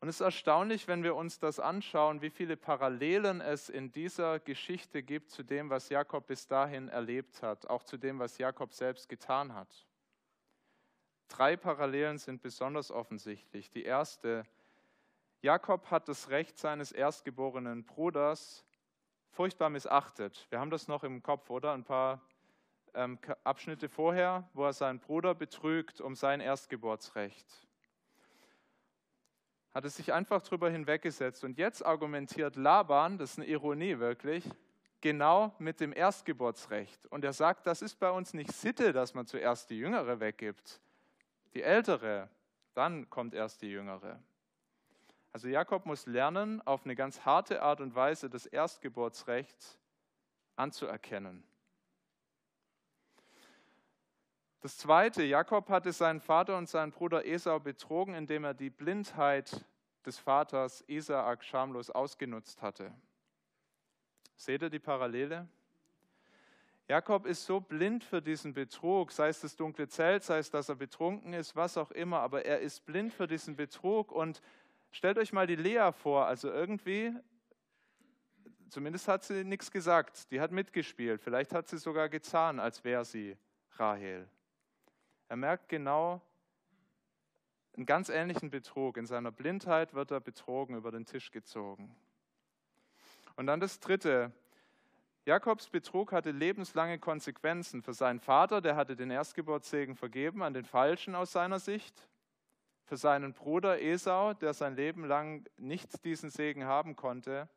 [0.00, 4.40] Und es ist erstaunlich, wenn wir uns das anschauen, wie viele Parallelen es in dieser
[4.40, 8.72] Geschichte gibt zu dem, was Jakob bis dahin erlebt hat, auch zu dem, was Jakob
[8.72, 9.86] selbst getan hat.
[11.28, 13.70] Drei Parallelen sind besonders offensichtlich.
[13.70, 14.44] Die erste,
[15.42, 18.64] Jakob hat das Recht seines erstgeborenen Bruders
[19.28, 20.46] furchtbar missachtet.
[20.48, 21.72] Wir haben das noch im Kopf, oder?
[21.72, 22.22] Ein paar
[22.94, 27.69] ähm, Abschnitte vorher, wo er seinen Bruder betrügt um sein Erstgeburtsrecht.
[29.72, 31.44] Hat es sich einfach drüber hinweggesetzt.
[31.44, 34.44] Und jetzt argumentiert Laban, das ist eine Ironie wirklich,
[35.00, 37.06] genau mit dem Erstgeburtsrecht.
[37.06, 40.80] Und er sagt, das ist bei uns nicht Sitte, dass man zuerst die Jüngere weggibt.
[41.54, 42.28] Die Ältere,
[42.74, 44.18] dann kommt erst die Jüngere.
[45.32, 49.78] Also Jakob muss lernen, auf eine ganz harte Art und Weise das Erstgeburtsrecht
[50.56, 51.44] anzuerkennen.
[54.60, 59.64] Das zweite, Jakob hatte seinen Vater und seinen Bruder Esau betrogen, indem er die Blindheit
[60.04, 62.92] des Vaters Isaak schamlos ausgenutzt hatte.
[64.36, 65.48] Seht ihr die Parallele?
[66.88, 70.68] Jakob ist so blind für diesen Betrug, sei es das dunkle Zelt, sei es, dass
[70.68, 74.42] er betrunken ist, was auch immer, aber er ist blind für diesen Betrug und
[74.92, 77.14] Stellt euch mal die Lea vor, also irgendwie,
[78.70, 83.04] zumindest hat sie nichts gesagt, die hat mitgespielt, vielleicht hat sie sogar gezahnt, als wäre
[83.04, 83.36] sie
[83.76, 84.28] Rahel.
[85.30, 86.20] Er merkt genau
[87.76, 88.96] einen ganz ähnlichen Betrug.
[88.96, 91.94] In seiner Blindheit wird er betrogen, über den Tisch gezogen.
[93.36, 94.32] Und dann das Dritte.
[95.26, 100.64] Jakobs Betrug hatte lebenslange Konsequenzen für seinen Vater, der hatte den Erstgeburtssegen vergeben an den
[100.64, 102.08] Falschen aus seiner Sicht
[102.82, 107.48] für seinen Bruder Esau, der sein Leben lang nicht diesen Segen haben konnte.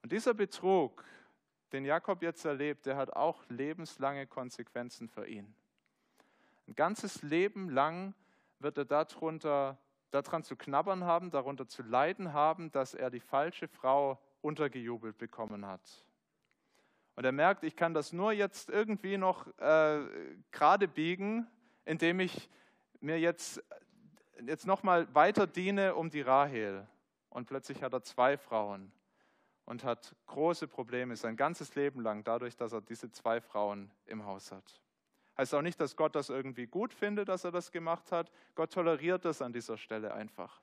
[0.00, 1.04] Und dieser Betrug,
[1.72, 5.54] den Jakob jetzt erlebt, der hat auch lebenslange Konsequenzen für ihn.
[6.66, 8.14] Ein ganzes Leben lang
[8.58, 9.78] wird er darunter,
[10.10, 15.66] daran zu knabbern haben, darunter zu leiden haben, dass er die falsche Frau untergejubelt bekommen
[15.66, 16.04] hat.
[17.14, 20.00] Und er merkt, ich kann das nur jetzt irgendwie noch äh,
[20.50, 21.46] gerade biegen,
[21.84, 22.48] indem ich
[23.00, 23.62] mir jetzt
[24.46, 26.86] jetzt nochmal weiter diene um die Rahel.
[27.28, 28.92] Und plötzlich hat er zwei Frauen
[29.64, 34.24] und hat große Probleme sein ganzes Leben lang dadurch, dass er diese zwei Frauen im
[34.24, 34.81] Haus hat.
[35.42, 38.30] Heißt auch nicht, dass Gott das irgendwie gut findet, dass er das gemacht hat.
[38.54, 40.62] Gott toleriert das an dieser Stelle einfach.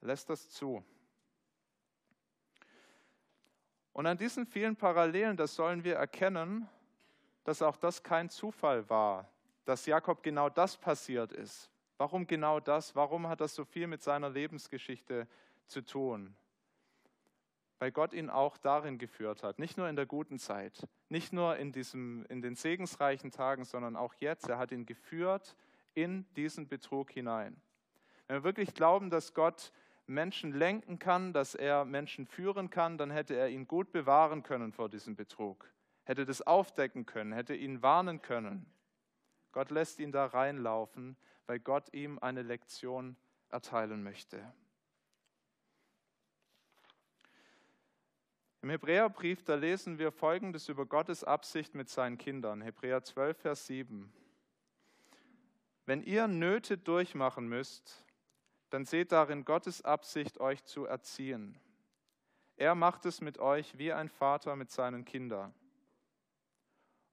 [0.00, 0.84] Lässt das zu.
[3.92, 6.68] Und an diesen vielen Parallelen, das sollen wir erkennen,
[7.44, 9.30] dass auch das kein Zufall war,
[9.64, 11.70] dass Jakob genau das passiert ist.
[11.98, 12.96] Warum genau das?
[12.96, 15.28] Warum hat das so viel mit seiner Lebensgeschichte
[15.68, 16.34] zu tun?
[17.78, 21.56] Weil Gott ihn auch darin geführt hat, nicht nur in der guten Zeit, nicht nur
[21.56, 24.48] in, diesem, in den segensreichen Tagen, sondern auch jetzt.
[24.48, 25.56] Er hat ihn geführt
[25.94, 27.60] in diesen Betrug hinein.
[28.26, 29.72] Wenn wir wirklich glauben, dass Gott
[30.06, 34.72] Menschen lenken kann, dass er Menschen führen kann, dann hätte er ihn gut bewahren können
[34.72, 35.70] vor diesem Betrug,
[36.04, 38.66] hätte das aufdecken können, hätte ihn warnen können.
[39.52, 43.16] Gott lässt ihn da reinlaufen, weil Gott ihm eine Lektion
[43.50, 44.52] erteilen möchte.
[48.60, 52.60] Im Hebräerbrief, da lesen wir Folgendes über Gottes Absicht mit seinen Kindern.
[52.60, 54.12] Hebräer 12, Vers 7.
[55.86, 58.04] Wenn ihr Nöte durchmachen müsst,
[58.70, 61.56] dann seht darin Gottes Absicht, euch zu erziehen.
[62.56, 65.54] Er macht es mit euch wie ein Vater mit seinen Kindern.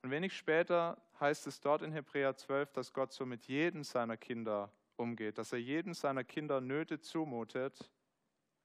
[0.02, 4.18] Und wenig später heißt es dort in Hebräer 12, dass Gott so mit jedem seiner
[4.18, 7.92] Kinder umgeht, dass er jedem seiner Kinder Nöte zumutet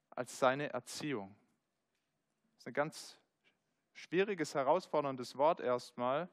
[0.09, 1.37] als seine Erziehung.
[2.61, 3.19] Das ist ein ganz
[3.95, 6.29] schwieriges, herausforderndes Wort erstmal,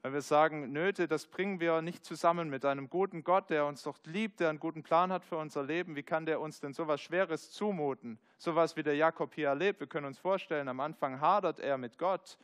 [0.00, 3.82] weil wir sagen, Nöte, das bringen wir nicht zusammen mit einem guten Gott, der uns
[3.82, 5.96] doch liebt, der einen guten Plan hat für unser Leben.
[5.96, 8.20] Wie kann der uns denn so etwas Schweres zumuten?
[8.38, 9.80] So etwas wie der Jakob hier erlebt.
[9.80, 12.38] Wir können uns vorstellen, am Anfang hadert er mit Gott.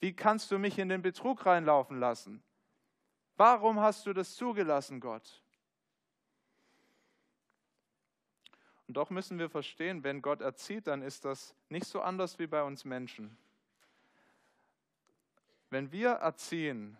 [0.00, 2.42] Wie kannst du mich in den Betrug reinlaufen lassen?
[3.36, 5.41] Warum hast du das zugelassen, Gott?
[8.92, 12.46] Und doch müssen wir verstehen, wenn Gott erzieht, dann ist das nicht so anders wie
[12.46, 13.38] bei uns Menschen.
[15.70, 16.98] Wenn wir erziehen,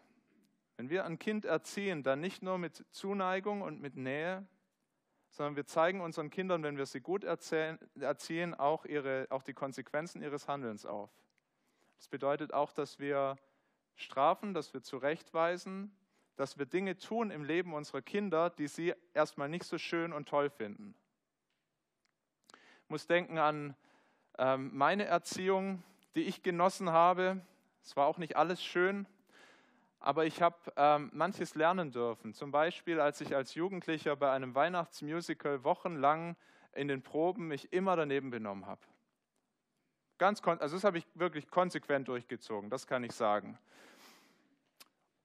[0.79, 4.47] wenn wir ein Kind erziehen, dann nicht nur mit Zuneigung und mit Nähe,
[5.29, 10.23] sondern wir zeigen unseren Kindern, wenn wir sie gut erziehen, auch, ihre, auch die Konsequenzen
[10.23, 11.11] ihres Handelns auf.
[11.99, 13.37] Das bedeutet auch, dass wir
[13.97, 15.95] strafen, dass wir zurechtweisen,
[16.37, 20.27] dass wir Dinge tun im Leben unserer Kinder, die sie erstmal nicht so schön und
[20.27, 20.95] toll finden.
[22.93, 23.75] Muss denken an
[24.37, 25.83] ähm, meine Erziehung,
[26.15, 27.41] die ich genossen habe.
[27.83, 29.07] Es war auch nicht alles schön,
[29.99, 32.35] aber ich habe ähm, manches lernen dürfen.
[32.35, 36.37] Zum Beispiel, als ich als Jugendlicher bei einem Weihnachtsmusical wochenlang
[36.75, 38.83] in den Proben mich immer daneben benommen habe.
[40.19, 43.59] Ganz, also das habe ich wirklich konsequent durchgezogen, das kann ich sagen.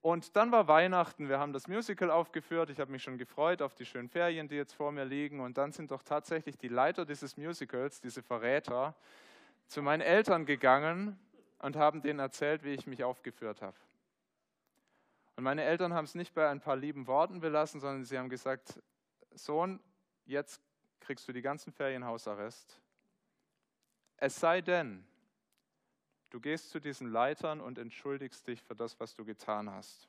[0.00, 3.74] Und dann war Weihnachten, wir haben das Musical aufgeführt, ich habe mich schon gefreut auf
[3.74, 5.40] die schönen Ferien, die jetzt vor mir liegen.
[5.40, 8.94] Und dann sind doch tatsächlich die Leiter dieses Musicals, diese Verräter,
[9.66, 11.18] zu meinen Eltern gegangen
[11.58, 13.76] und haben denen erzählt, wie ich mich aufgeführt habe.
[15.36, 18.28] Und meine Eltern haben es nicht bei ein paar lieben Worten belassen, sondern sie haben
[18.28, 18.80] gesagt,
[19.34, 19.80] Sohn,
[20.24, 20.60] jetzt
[21.00, 22.80] kriegst du die ganzen Ferien Hausarrest.
[24.16, 25.06] Es sei denn,
[26.30, 30.08] du gehst zu diesen Leitern und entschuldigst dich für das, was du getan hast.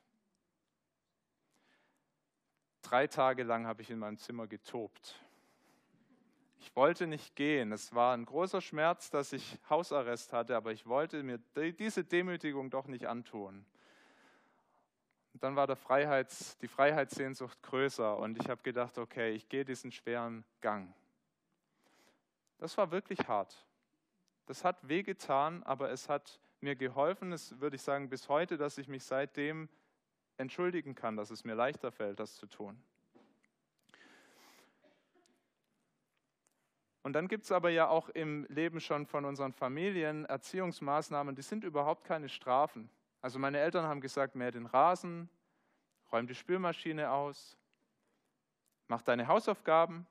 [2.82, 5.20] Drei Tage lang habe ich in meinem Zimmer getobt.
[6.60, 7.72] Ich wollte nicht gehen.
[7.72, 12.70] Es war ein großer Schmerz, dass ich Hausarrest hatte, aber ich wollte mir diese Demütigung
[12.70, 13.64] doch nicht antun.
[15.32, 19.92] Und dann war Freiheits, die Freiheitssehnsucht größer und ich habe gedacht, okay, ich gehe diesen
[19.92, 20.92] schweren Gang.
[22.58, 23.66] Das war wirklich hart.
[24.50, 28.78] Das hat wehgetan, aber es hat mir geholfen, es würde ich sagen bis heute, dass
[28.78, 29.68] ich mich seitdem
[30.38, 32.82] entschuldigen kann, dass es mir leichter fällt, das zu tun.
[37.04, 41.42] Und dann gibt es aber ja auch im Leben schon von unseren Familien Erziehungsmaßnahmen, die
[41.42, 42.90] sind überhaupt keine Strafen.
[43.20, 45.30] Also meine Eltern haben gesagt, mäh den Rasen,
[46.10, 47.56] räum die Spülmaschine aus,
[48.88, 50.08] mach deine Hausaufgaben.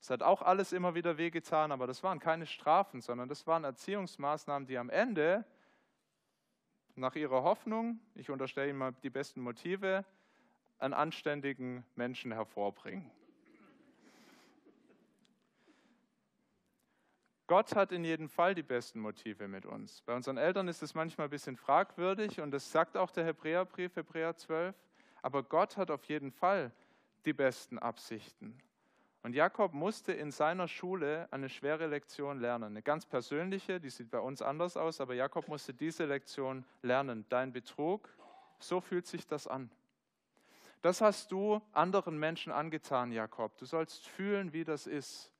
[0.00, 3.64] Es hat auch alles immer wieder wehgetan, aber das waren keine Strafen, sondern das waren
[3.64, 5.44] Erziehungsmaßnahmen, die am Ende
[6.94, 10.04] nach ihrer Hoffnung, ich unterstelle Ihnen mal die besten Motive,
[10.78, 13.10] einen anständigen Menschen hervorbringen.
[17.48, 20.02] Gott hat in jedem Fall die besten Motive mit uns.
[20.02, 23.96] Bei unseren Eltern ist es manchmal ein bisschen fragwürdig und das sagt auch der Hebräerbrief,
[23.96, 24.76] Hebräer 12.
[25.22, 26.72] Aber Gott hat auf jeden Fall
[27.24, 28.60] die besten Absichten.
[29.22, 34.10] Und Jakob musste in seiner Schule eine schwere Lektion lernen, eine ganz persönliche, die sieht
[34.10, 37.26] bei uns anders aus, aber Jakob musste diese Lektion lernen.
[37.28, 38.08] Dein Betrug,
[38.58, 39.70] so fühlt sich das an.
[40.82, 43.56] Das hast du anderen Menschen angetan, Jakob.
[43.58, 45.32] Du sollst fühlen, wie das ist.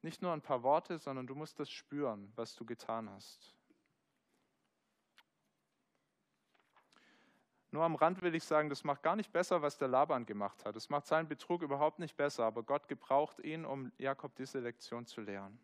[0.00, 3.54] Nicht nur ein paar Worte, sondern du musst das spüren, was du getan hast.
[7.72, 10.64] Nur am Rand will ich sagen, das macht gar nicht besser, was der Laban gemacht
[10.66, 10.76] hat.
[10.76, 15.06] Das macht seinen Betrug überhaupt nicht besser, aber Gott gebraucht ihn, um Jakob diese Lektion
[15.06, 15.58] zu lehren.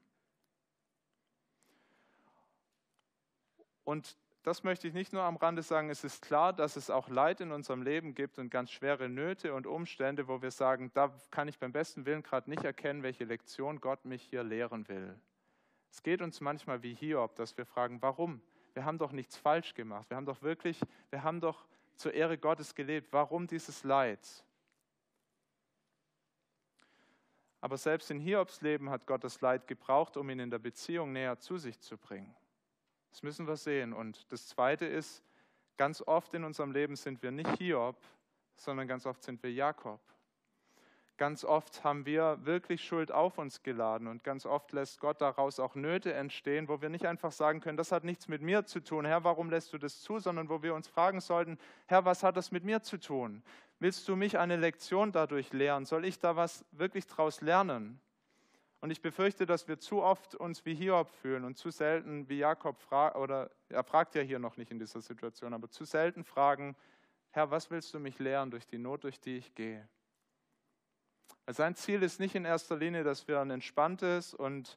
[3.84, 7.10] Und das möchte ich nicht nur am Rande sagen, es ist klar, dass es auch
[7.10, 11.12] Leid in unserem Leben gibt und ganz schwere Nöte und Umstände, wo wir sagen, da
[11.30, 15.20] kann ich beim besten Willen gerade nicht erkennen, welche Lektion Gott mich hier lehren will.
[15.90, 18.40] Es geht uns manchmal wie Hiob, dass wir fragen, warum?
[18.72, 20.08] Wir haben doch nichts falsch gemacht.
[20.08, 20.80] Wir haben doch wirklich,
[21.10, 21.66] wir haben doch
[21.98, 23.12] zur Ehre Gottes gelebt.
[23.12, 24.20] Warum dieses Leid?
[27.60, 31.12] Aber selbst in Hiobs Leben hat Gott das Leid gebraucht, um ihn in der Beziehung
[31.12, 32.34] näher zu sich zu bringen.
[33.10, 33.92] Das müssen wir sehen.
[33.92, 35.24] Und das Zweite ist,
[35.76, 37.96] ganz oft in unserem Leben sind wir nicht Hiob,
[38.54, 40.00] sondern ganz oft sind wir Jakob.
[41.18, 45.58] Ganz oft haben wir wirklich Schuld auf uns geladen und ganz oft lässt Gott daraus
[45.58, 48.78] auch Nöte entstehen, wo wir nicht einfach sagen können, das hat nichts mit mir zu
[48.78, 52.22] tun, Herr, warum lässt du das zu, sondern wo wir uns fragen sollten, Herr, was
[52.22, 53.42] hat das mit mir zu tun?
[53.80, 55.86] Willst du mich eine Lektion dadurch lehren?
[55.86, 58.00] Soll ich da was wirklich draus lernen?
[58.80, 62.38] Und ich befürchte, dass wir zu oft uns wie Hiob fühlen und zu selten wie
[62.38, 66.22] Jakob fragt, oder er fragt ja hier noch nicht in dieser Situation, aber zu selten
[66.22, 66.76] fragen,
[67.32, 69.88] Herr, was willst du mich lehren durch die Not, durch die ich gehe?
[71.50, 74.76] Sein Ziel ist nicht in erster Linie, dass wir ein entspanntes und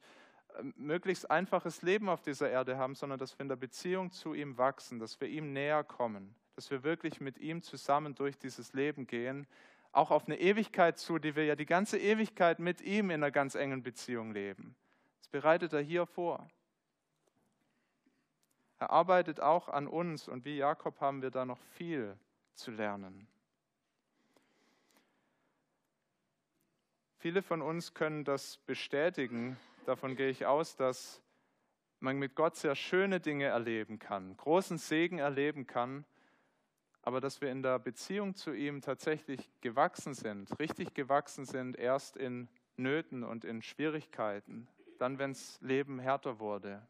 [0.57, 4.34] ähm, möglichst einfaches Leben auf dieser Erde haben, sondern dass wir in der Beziehung zu
[4.34, 8.72] ihm wachsen, dass wir ihm näher kommen, dass wir wirklich mit ihm zusammen durch dieses
[8.72, 9.47] Leben gehen,
[9.91, 13.32] auch auf eine Ewigkeit zu, die wir ja die ganze Ewigkeit mit ihm in einer
[13.32, 14.76] ganz engen Beziehung leben.
[15.19, 16.47] Das bereitet er hier vor.
[18.80, 22.17] Er arbeitet auch an uns und wie Jakob haben wir da noch viel
[22.55, 23.28] zu lernen.
[27.22, 29.55] Viele von uns können das bestätigen.
[29.86, 31.22] Davon gehe ich aus, dass
[31.99, 36.03] man mit Gott sehr schöne Dinge erleben kann, großen Segen erleben kann,
[37.03, 42.17] aber dass wir in der Beziehung zu ihm tatsächlich gewachsen sind, richtig gewachsen sind, erst
[42.17, 44.67] in Nöten und in Schwierigkeiten,
[44.97, 46.82] dann, wenn das Leben härter wurde.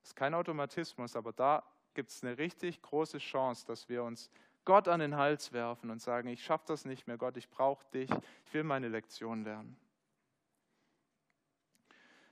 [0.00, 1.62] Das ist kein Automatismus, aber da
[1.94, 4.32] gibt es eine richtig große Chance, dass wir uns
[4.64, 7.84] Gott an den Hals werfen und sagen, ich schaffe das nicht mehr, Gott, ich brauche
[7.92, 8.10] dich,
[8.46, 9.76] ich will meine Lektion lernen.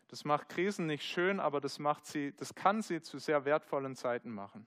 [0.09, 3.95] Das macht Krisen nicht schön, aber das, macht sie, das kann sie zu sehr wertvollen
[3.95, 4.67] Zeiten machen.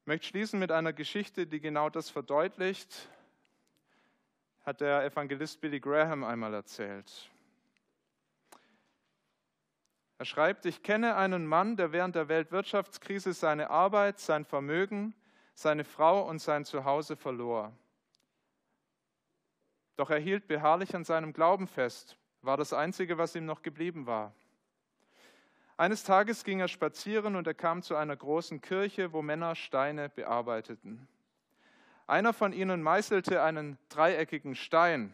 [0.00, 3.08] Ich möchte schließen mit einer Geschichte, die genau das verdeutlicht,
[4.64, 7.30] hat der Evangelist Billy Graham einmal erzählt.
[10.18, 15.14] Er schreibt, ich kenne einen Mann, der während der Weltwirtschaftskrise seine Arbeit, sein Vermögen,
[15.58, 17.72] seine Frau und sein Zuhause verlor.
[19.96, 24.06] Doch er hielt beharrlich an seinem Glauben fest, war das Einzige, was ihm noch geblieben
[24.06, 24.32] war.
[25.76, 30.08] Eines Tages ging er spazieren und er kam zu einer großen Kirche, wo Männer Steine
[30.08, 31.08] bearbeiteten.
[32.06, 35.12] Einer von ihnen meißelte einen dreieckigen Stein.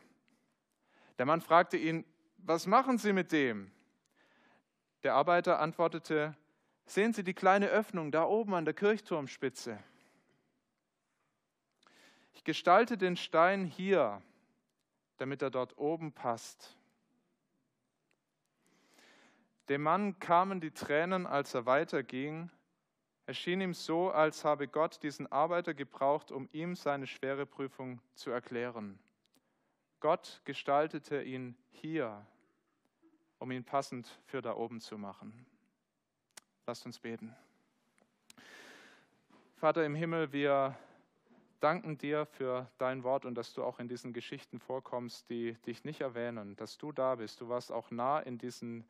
[1.16, 2.04] Der Mann fragte ihn,
[2.36, 3.70] was machen Sie mit dem?
[5.04, 6.36] Der Arbeiter antwortete,
[6.84, 9.78] sehen Sie die kleine Öffnung da oben an der Kirchturmspitze.
[12.34, 14.22] Ich gestalte den Stein hier,
[15.16, 16.76] damit er dort oben passt.
[19.68, 22.50] Dem Mann kamen die Tränen, als er weiterging.
[23.24, 28.00] Es schien ihm so, als habe Gott diesen Arbeiter gebraucht, um ihm seine schwere Prüfung
[28.14, 28.98] zu erklären.
[30.00, 32.26] Gott gestaltete ihn hier,
[33.38, 35.46] um ihn passend für da oben zu machen.
[36.66, 37.34] Lasst uns beten.
[39.56, 40.76] Vater im Himmel, wir
[41.64, 45.82] danken dir für dein Wort und dass du auch in diesen Geschichten vorkommst, die dich
[45.82, 47.40] nicht erwähnen, dass du da bist.
[47.40, 48.84] Du warst auch nah in diesen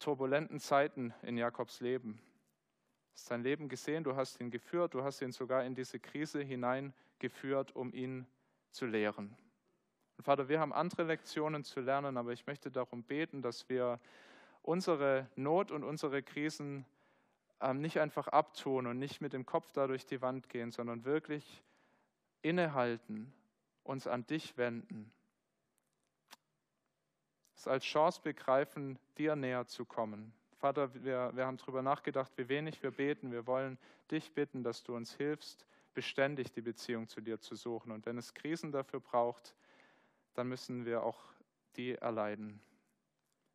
[0.00, 2.14] turbulenten Zeiten in Jakobs Leben.
[2.16, 6.00] Du hast sein Leben gesehen, du hast ihn geführt, du hast ihn sogar in diese
[6.00, 8.26] Krise hineingeführt, um ihn
[8.72, 9.36] zu lehren.
[10.16, 14.00] Und Vater, wir haben andere Lektionen zu lernen, aber ich möchte darum beten, dass wir
[14.62, 16.86] unsere Not und unsere Krisen
[17.60, 21.04] ähm, nicht einfach abtun und nicht mit dem Kopf da durch die Wand gehen, sondern
[21.04, 21.62] wirklich
[22.44, 23.32] innehalten,
[23.82, 25.10] uns an dich wenden.
[27.56, 30.32] Es als Chance begreifen, dir näher zu kommen.
[30.58, 33.32] Vater, wir, wir haben darüber nachgedacht, wie wenig wir beten.
[33.32, 33.78] Wir wollen
[34.10, 37.92] dich bitten, dass du uns hilfst, beständig die Beziehung zu dir zu suchen.
[37.92, 39.54] Und wenn es Krisen dafür braucht,
[40.34, 41.20] dann müssen wir auch
[41.76, 42.60] die erleiden.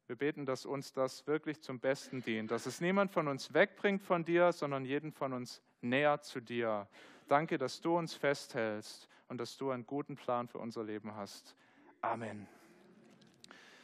[0.07, 4.01] Wir beten, dass uns das wirklich zum Besten dient, dass es niemand von uns wegbringt
[4.01, 6.87] von dir, sondern jeden von uns näher zu dir.
[7.29, 11.55] Danke, dass du uns festhältst und dass du einen guten Plan für unser Leben hast.
[12.01, 12.47] Amen.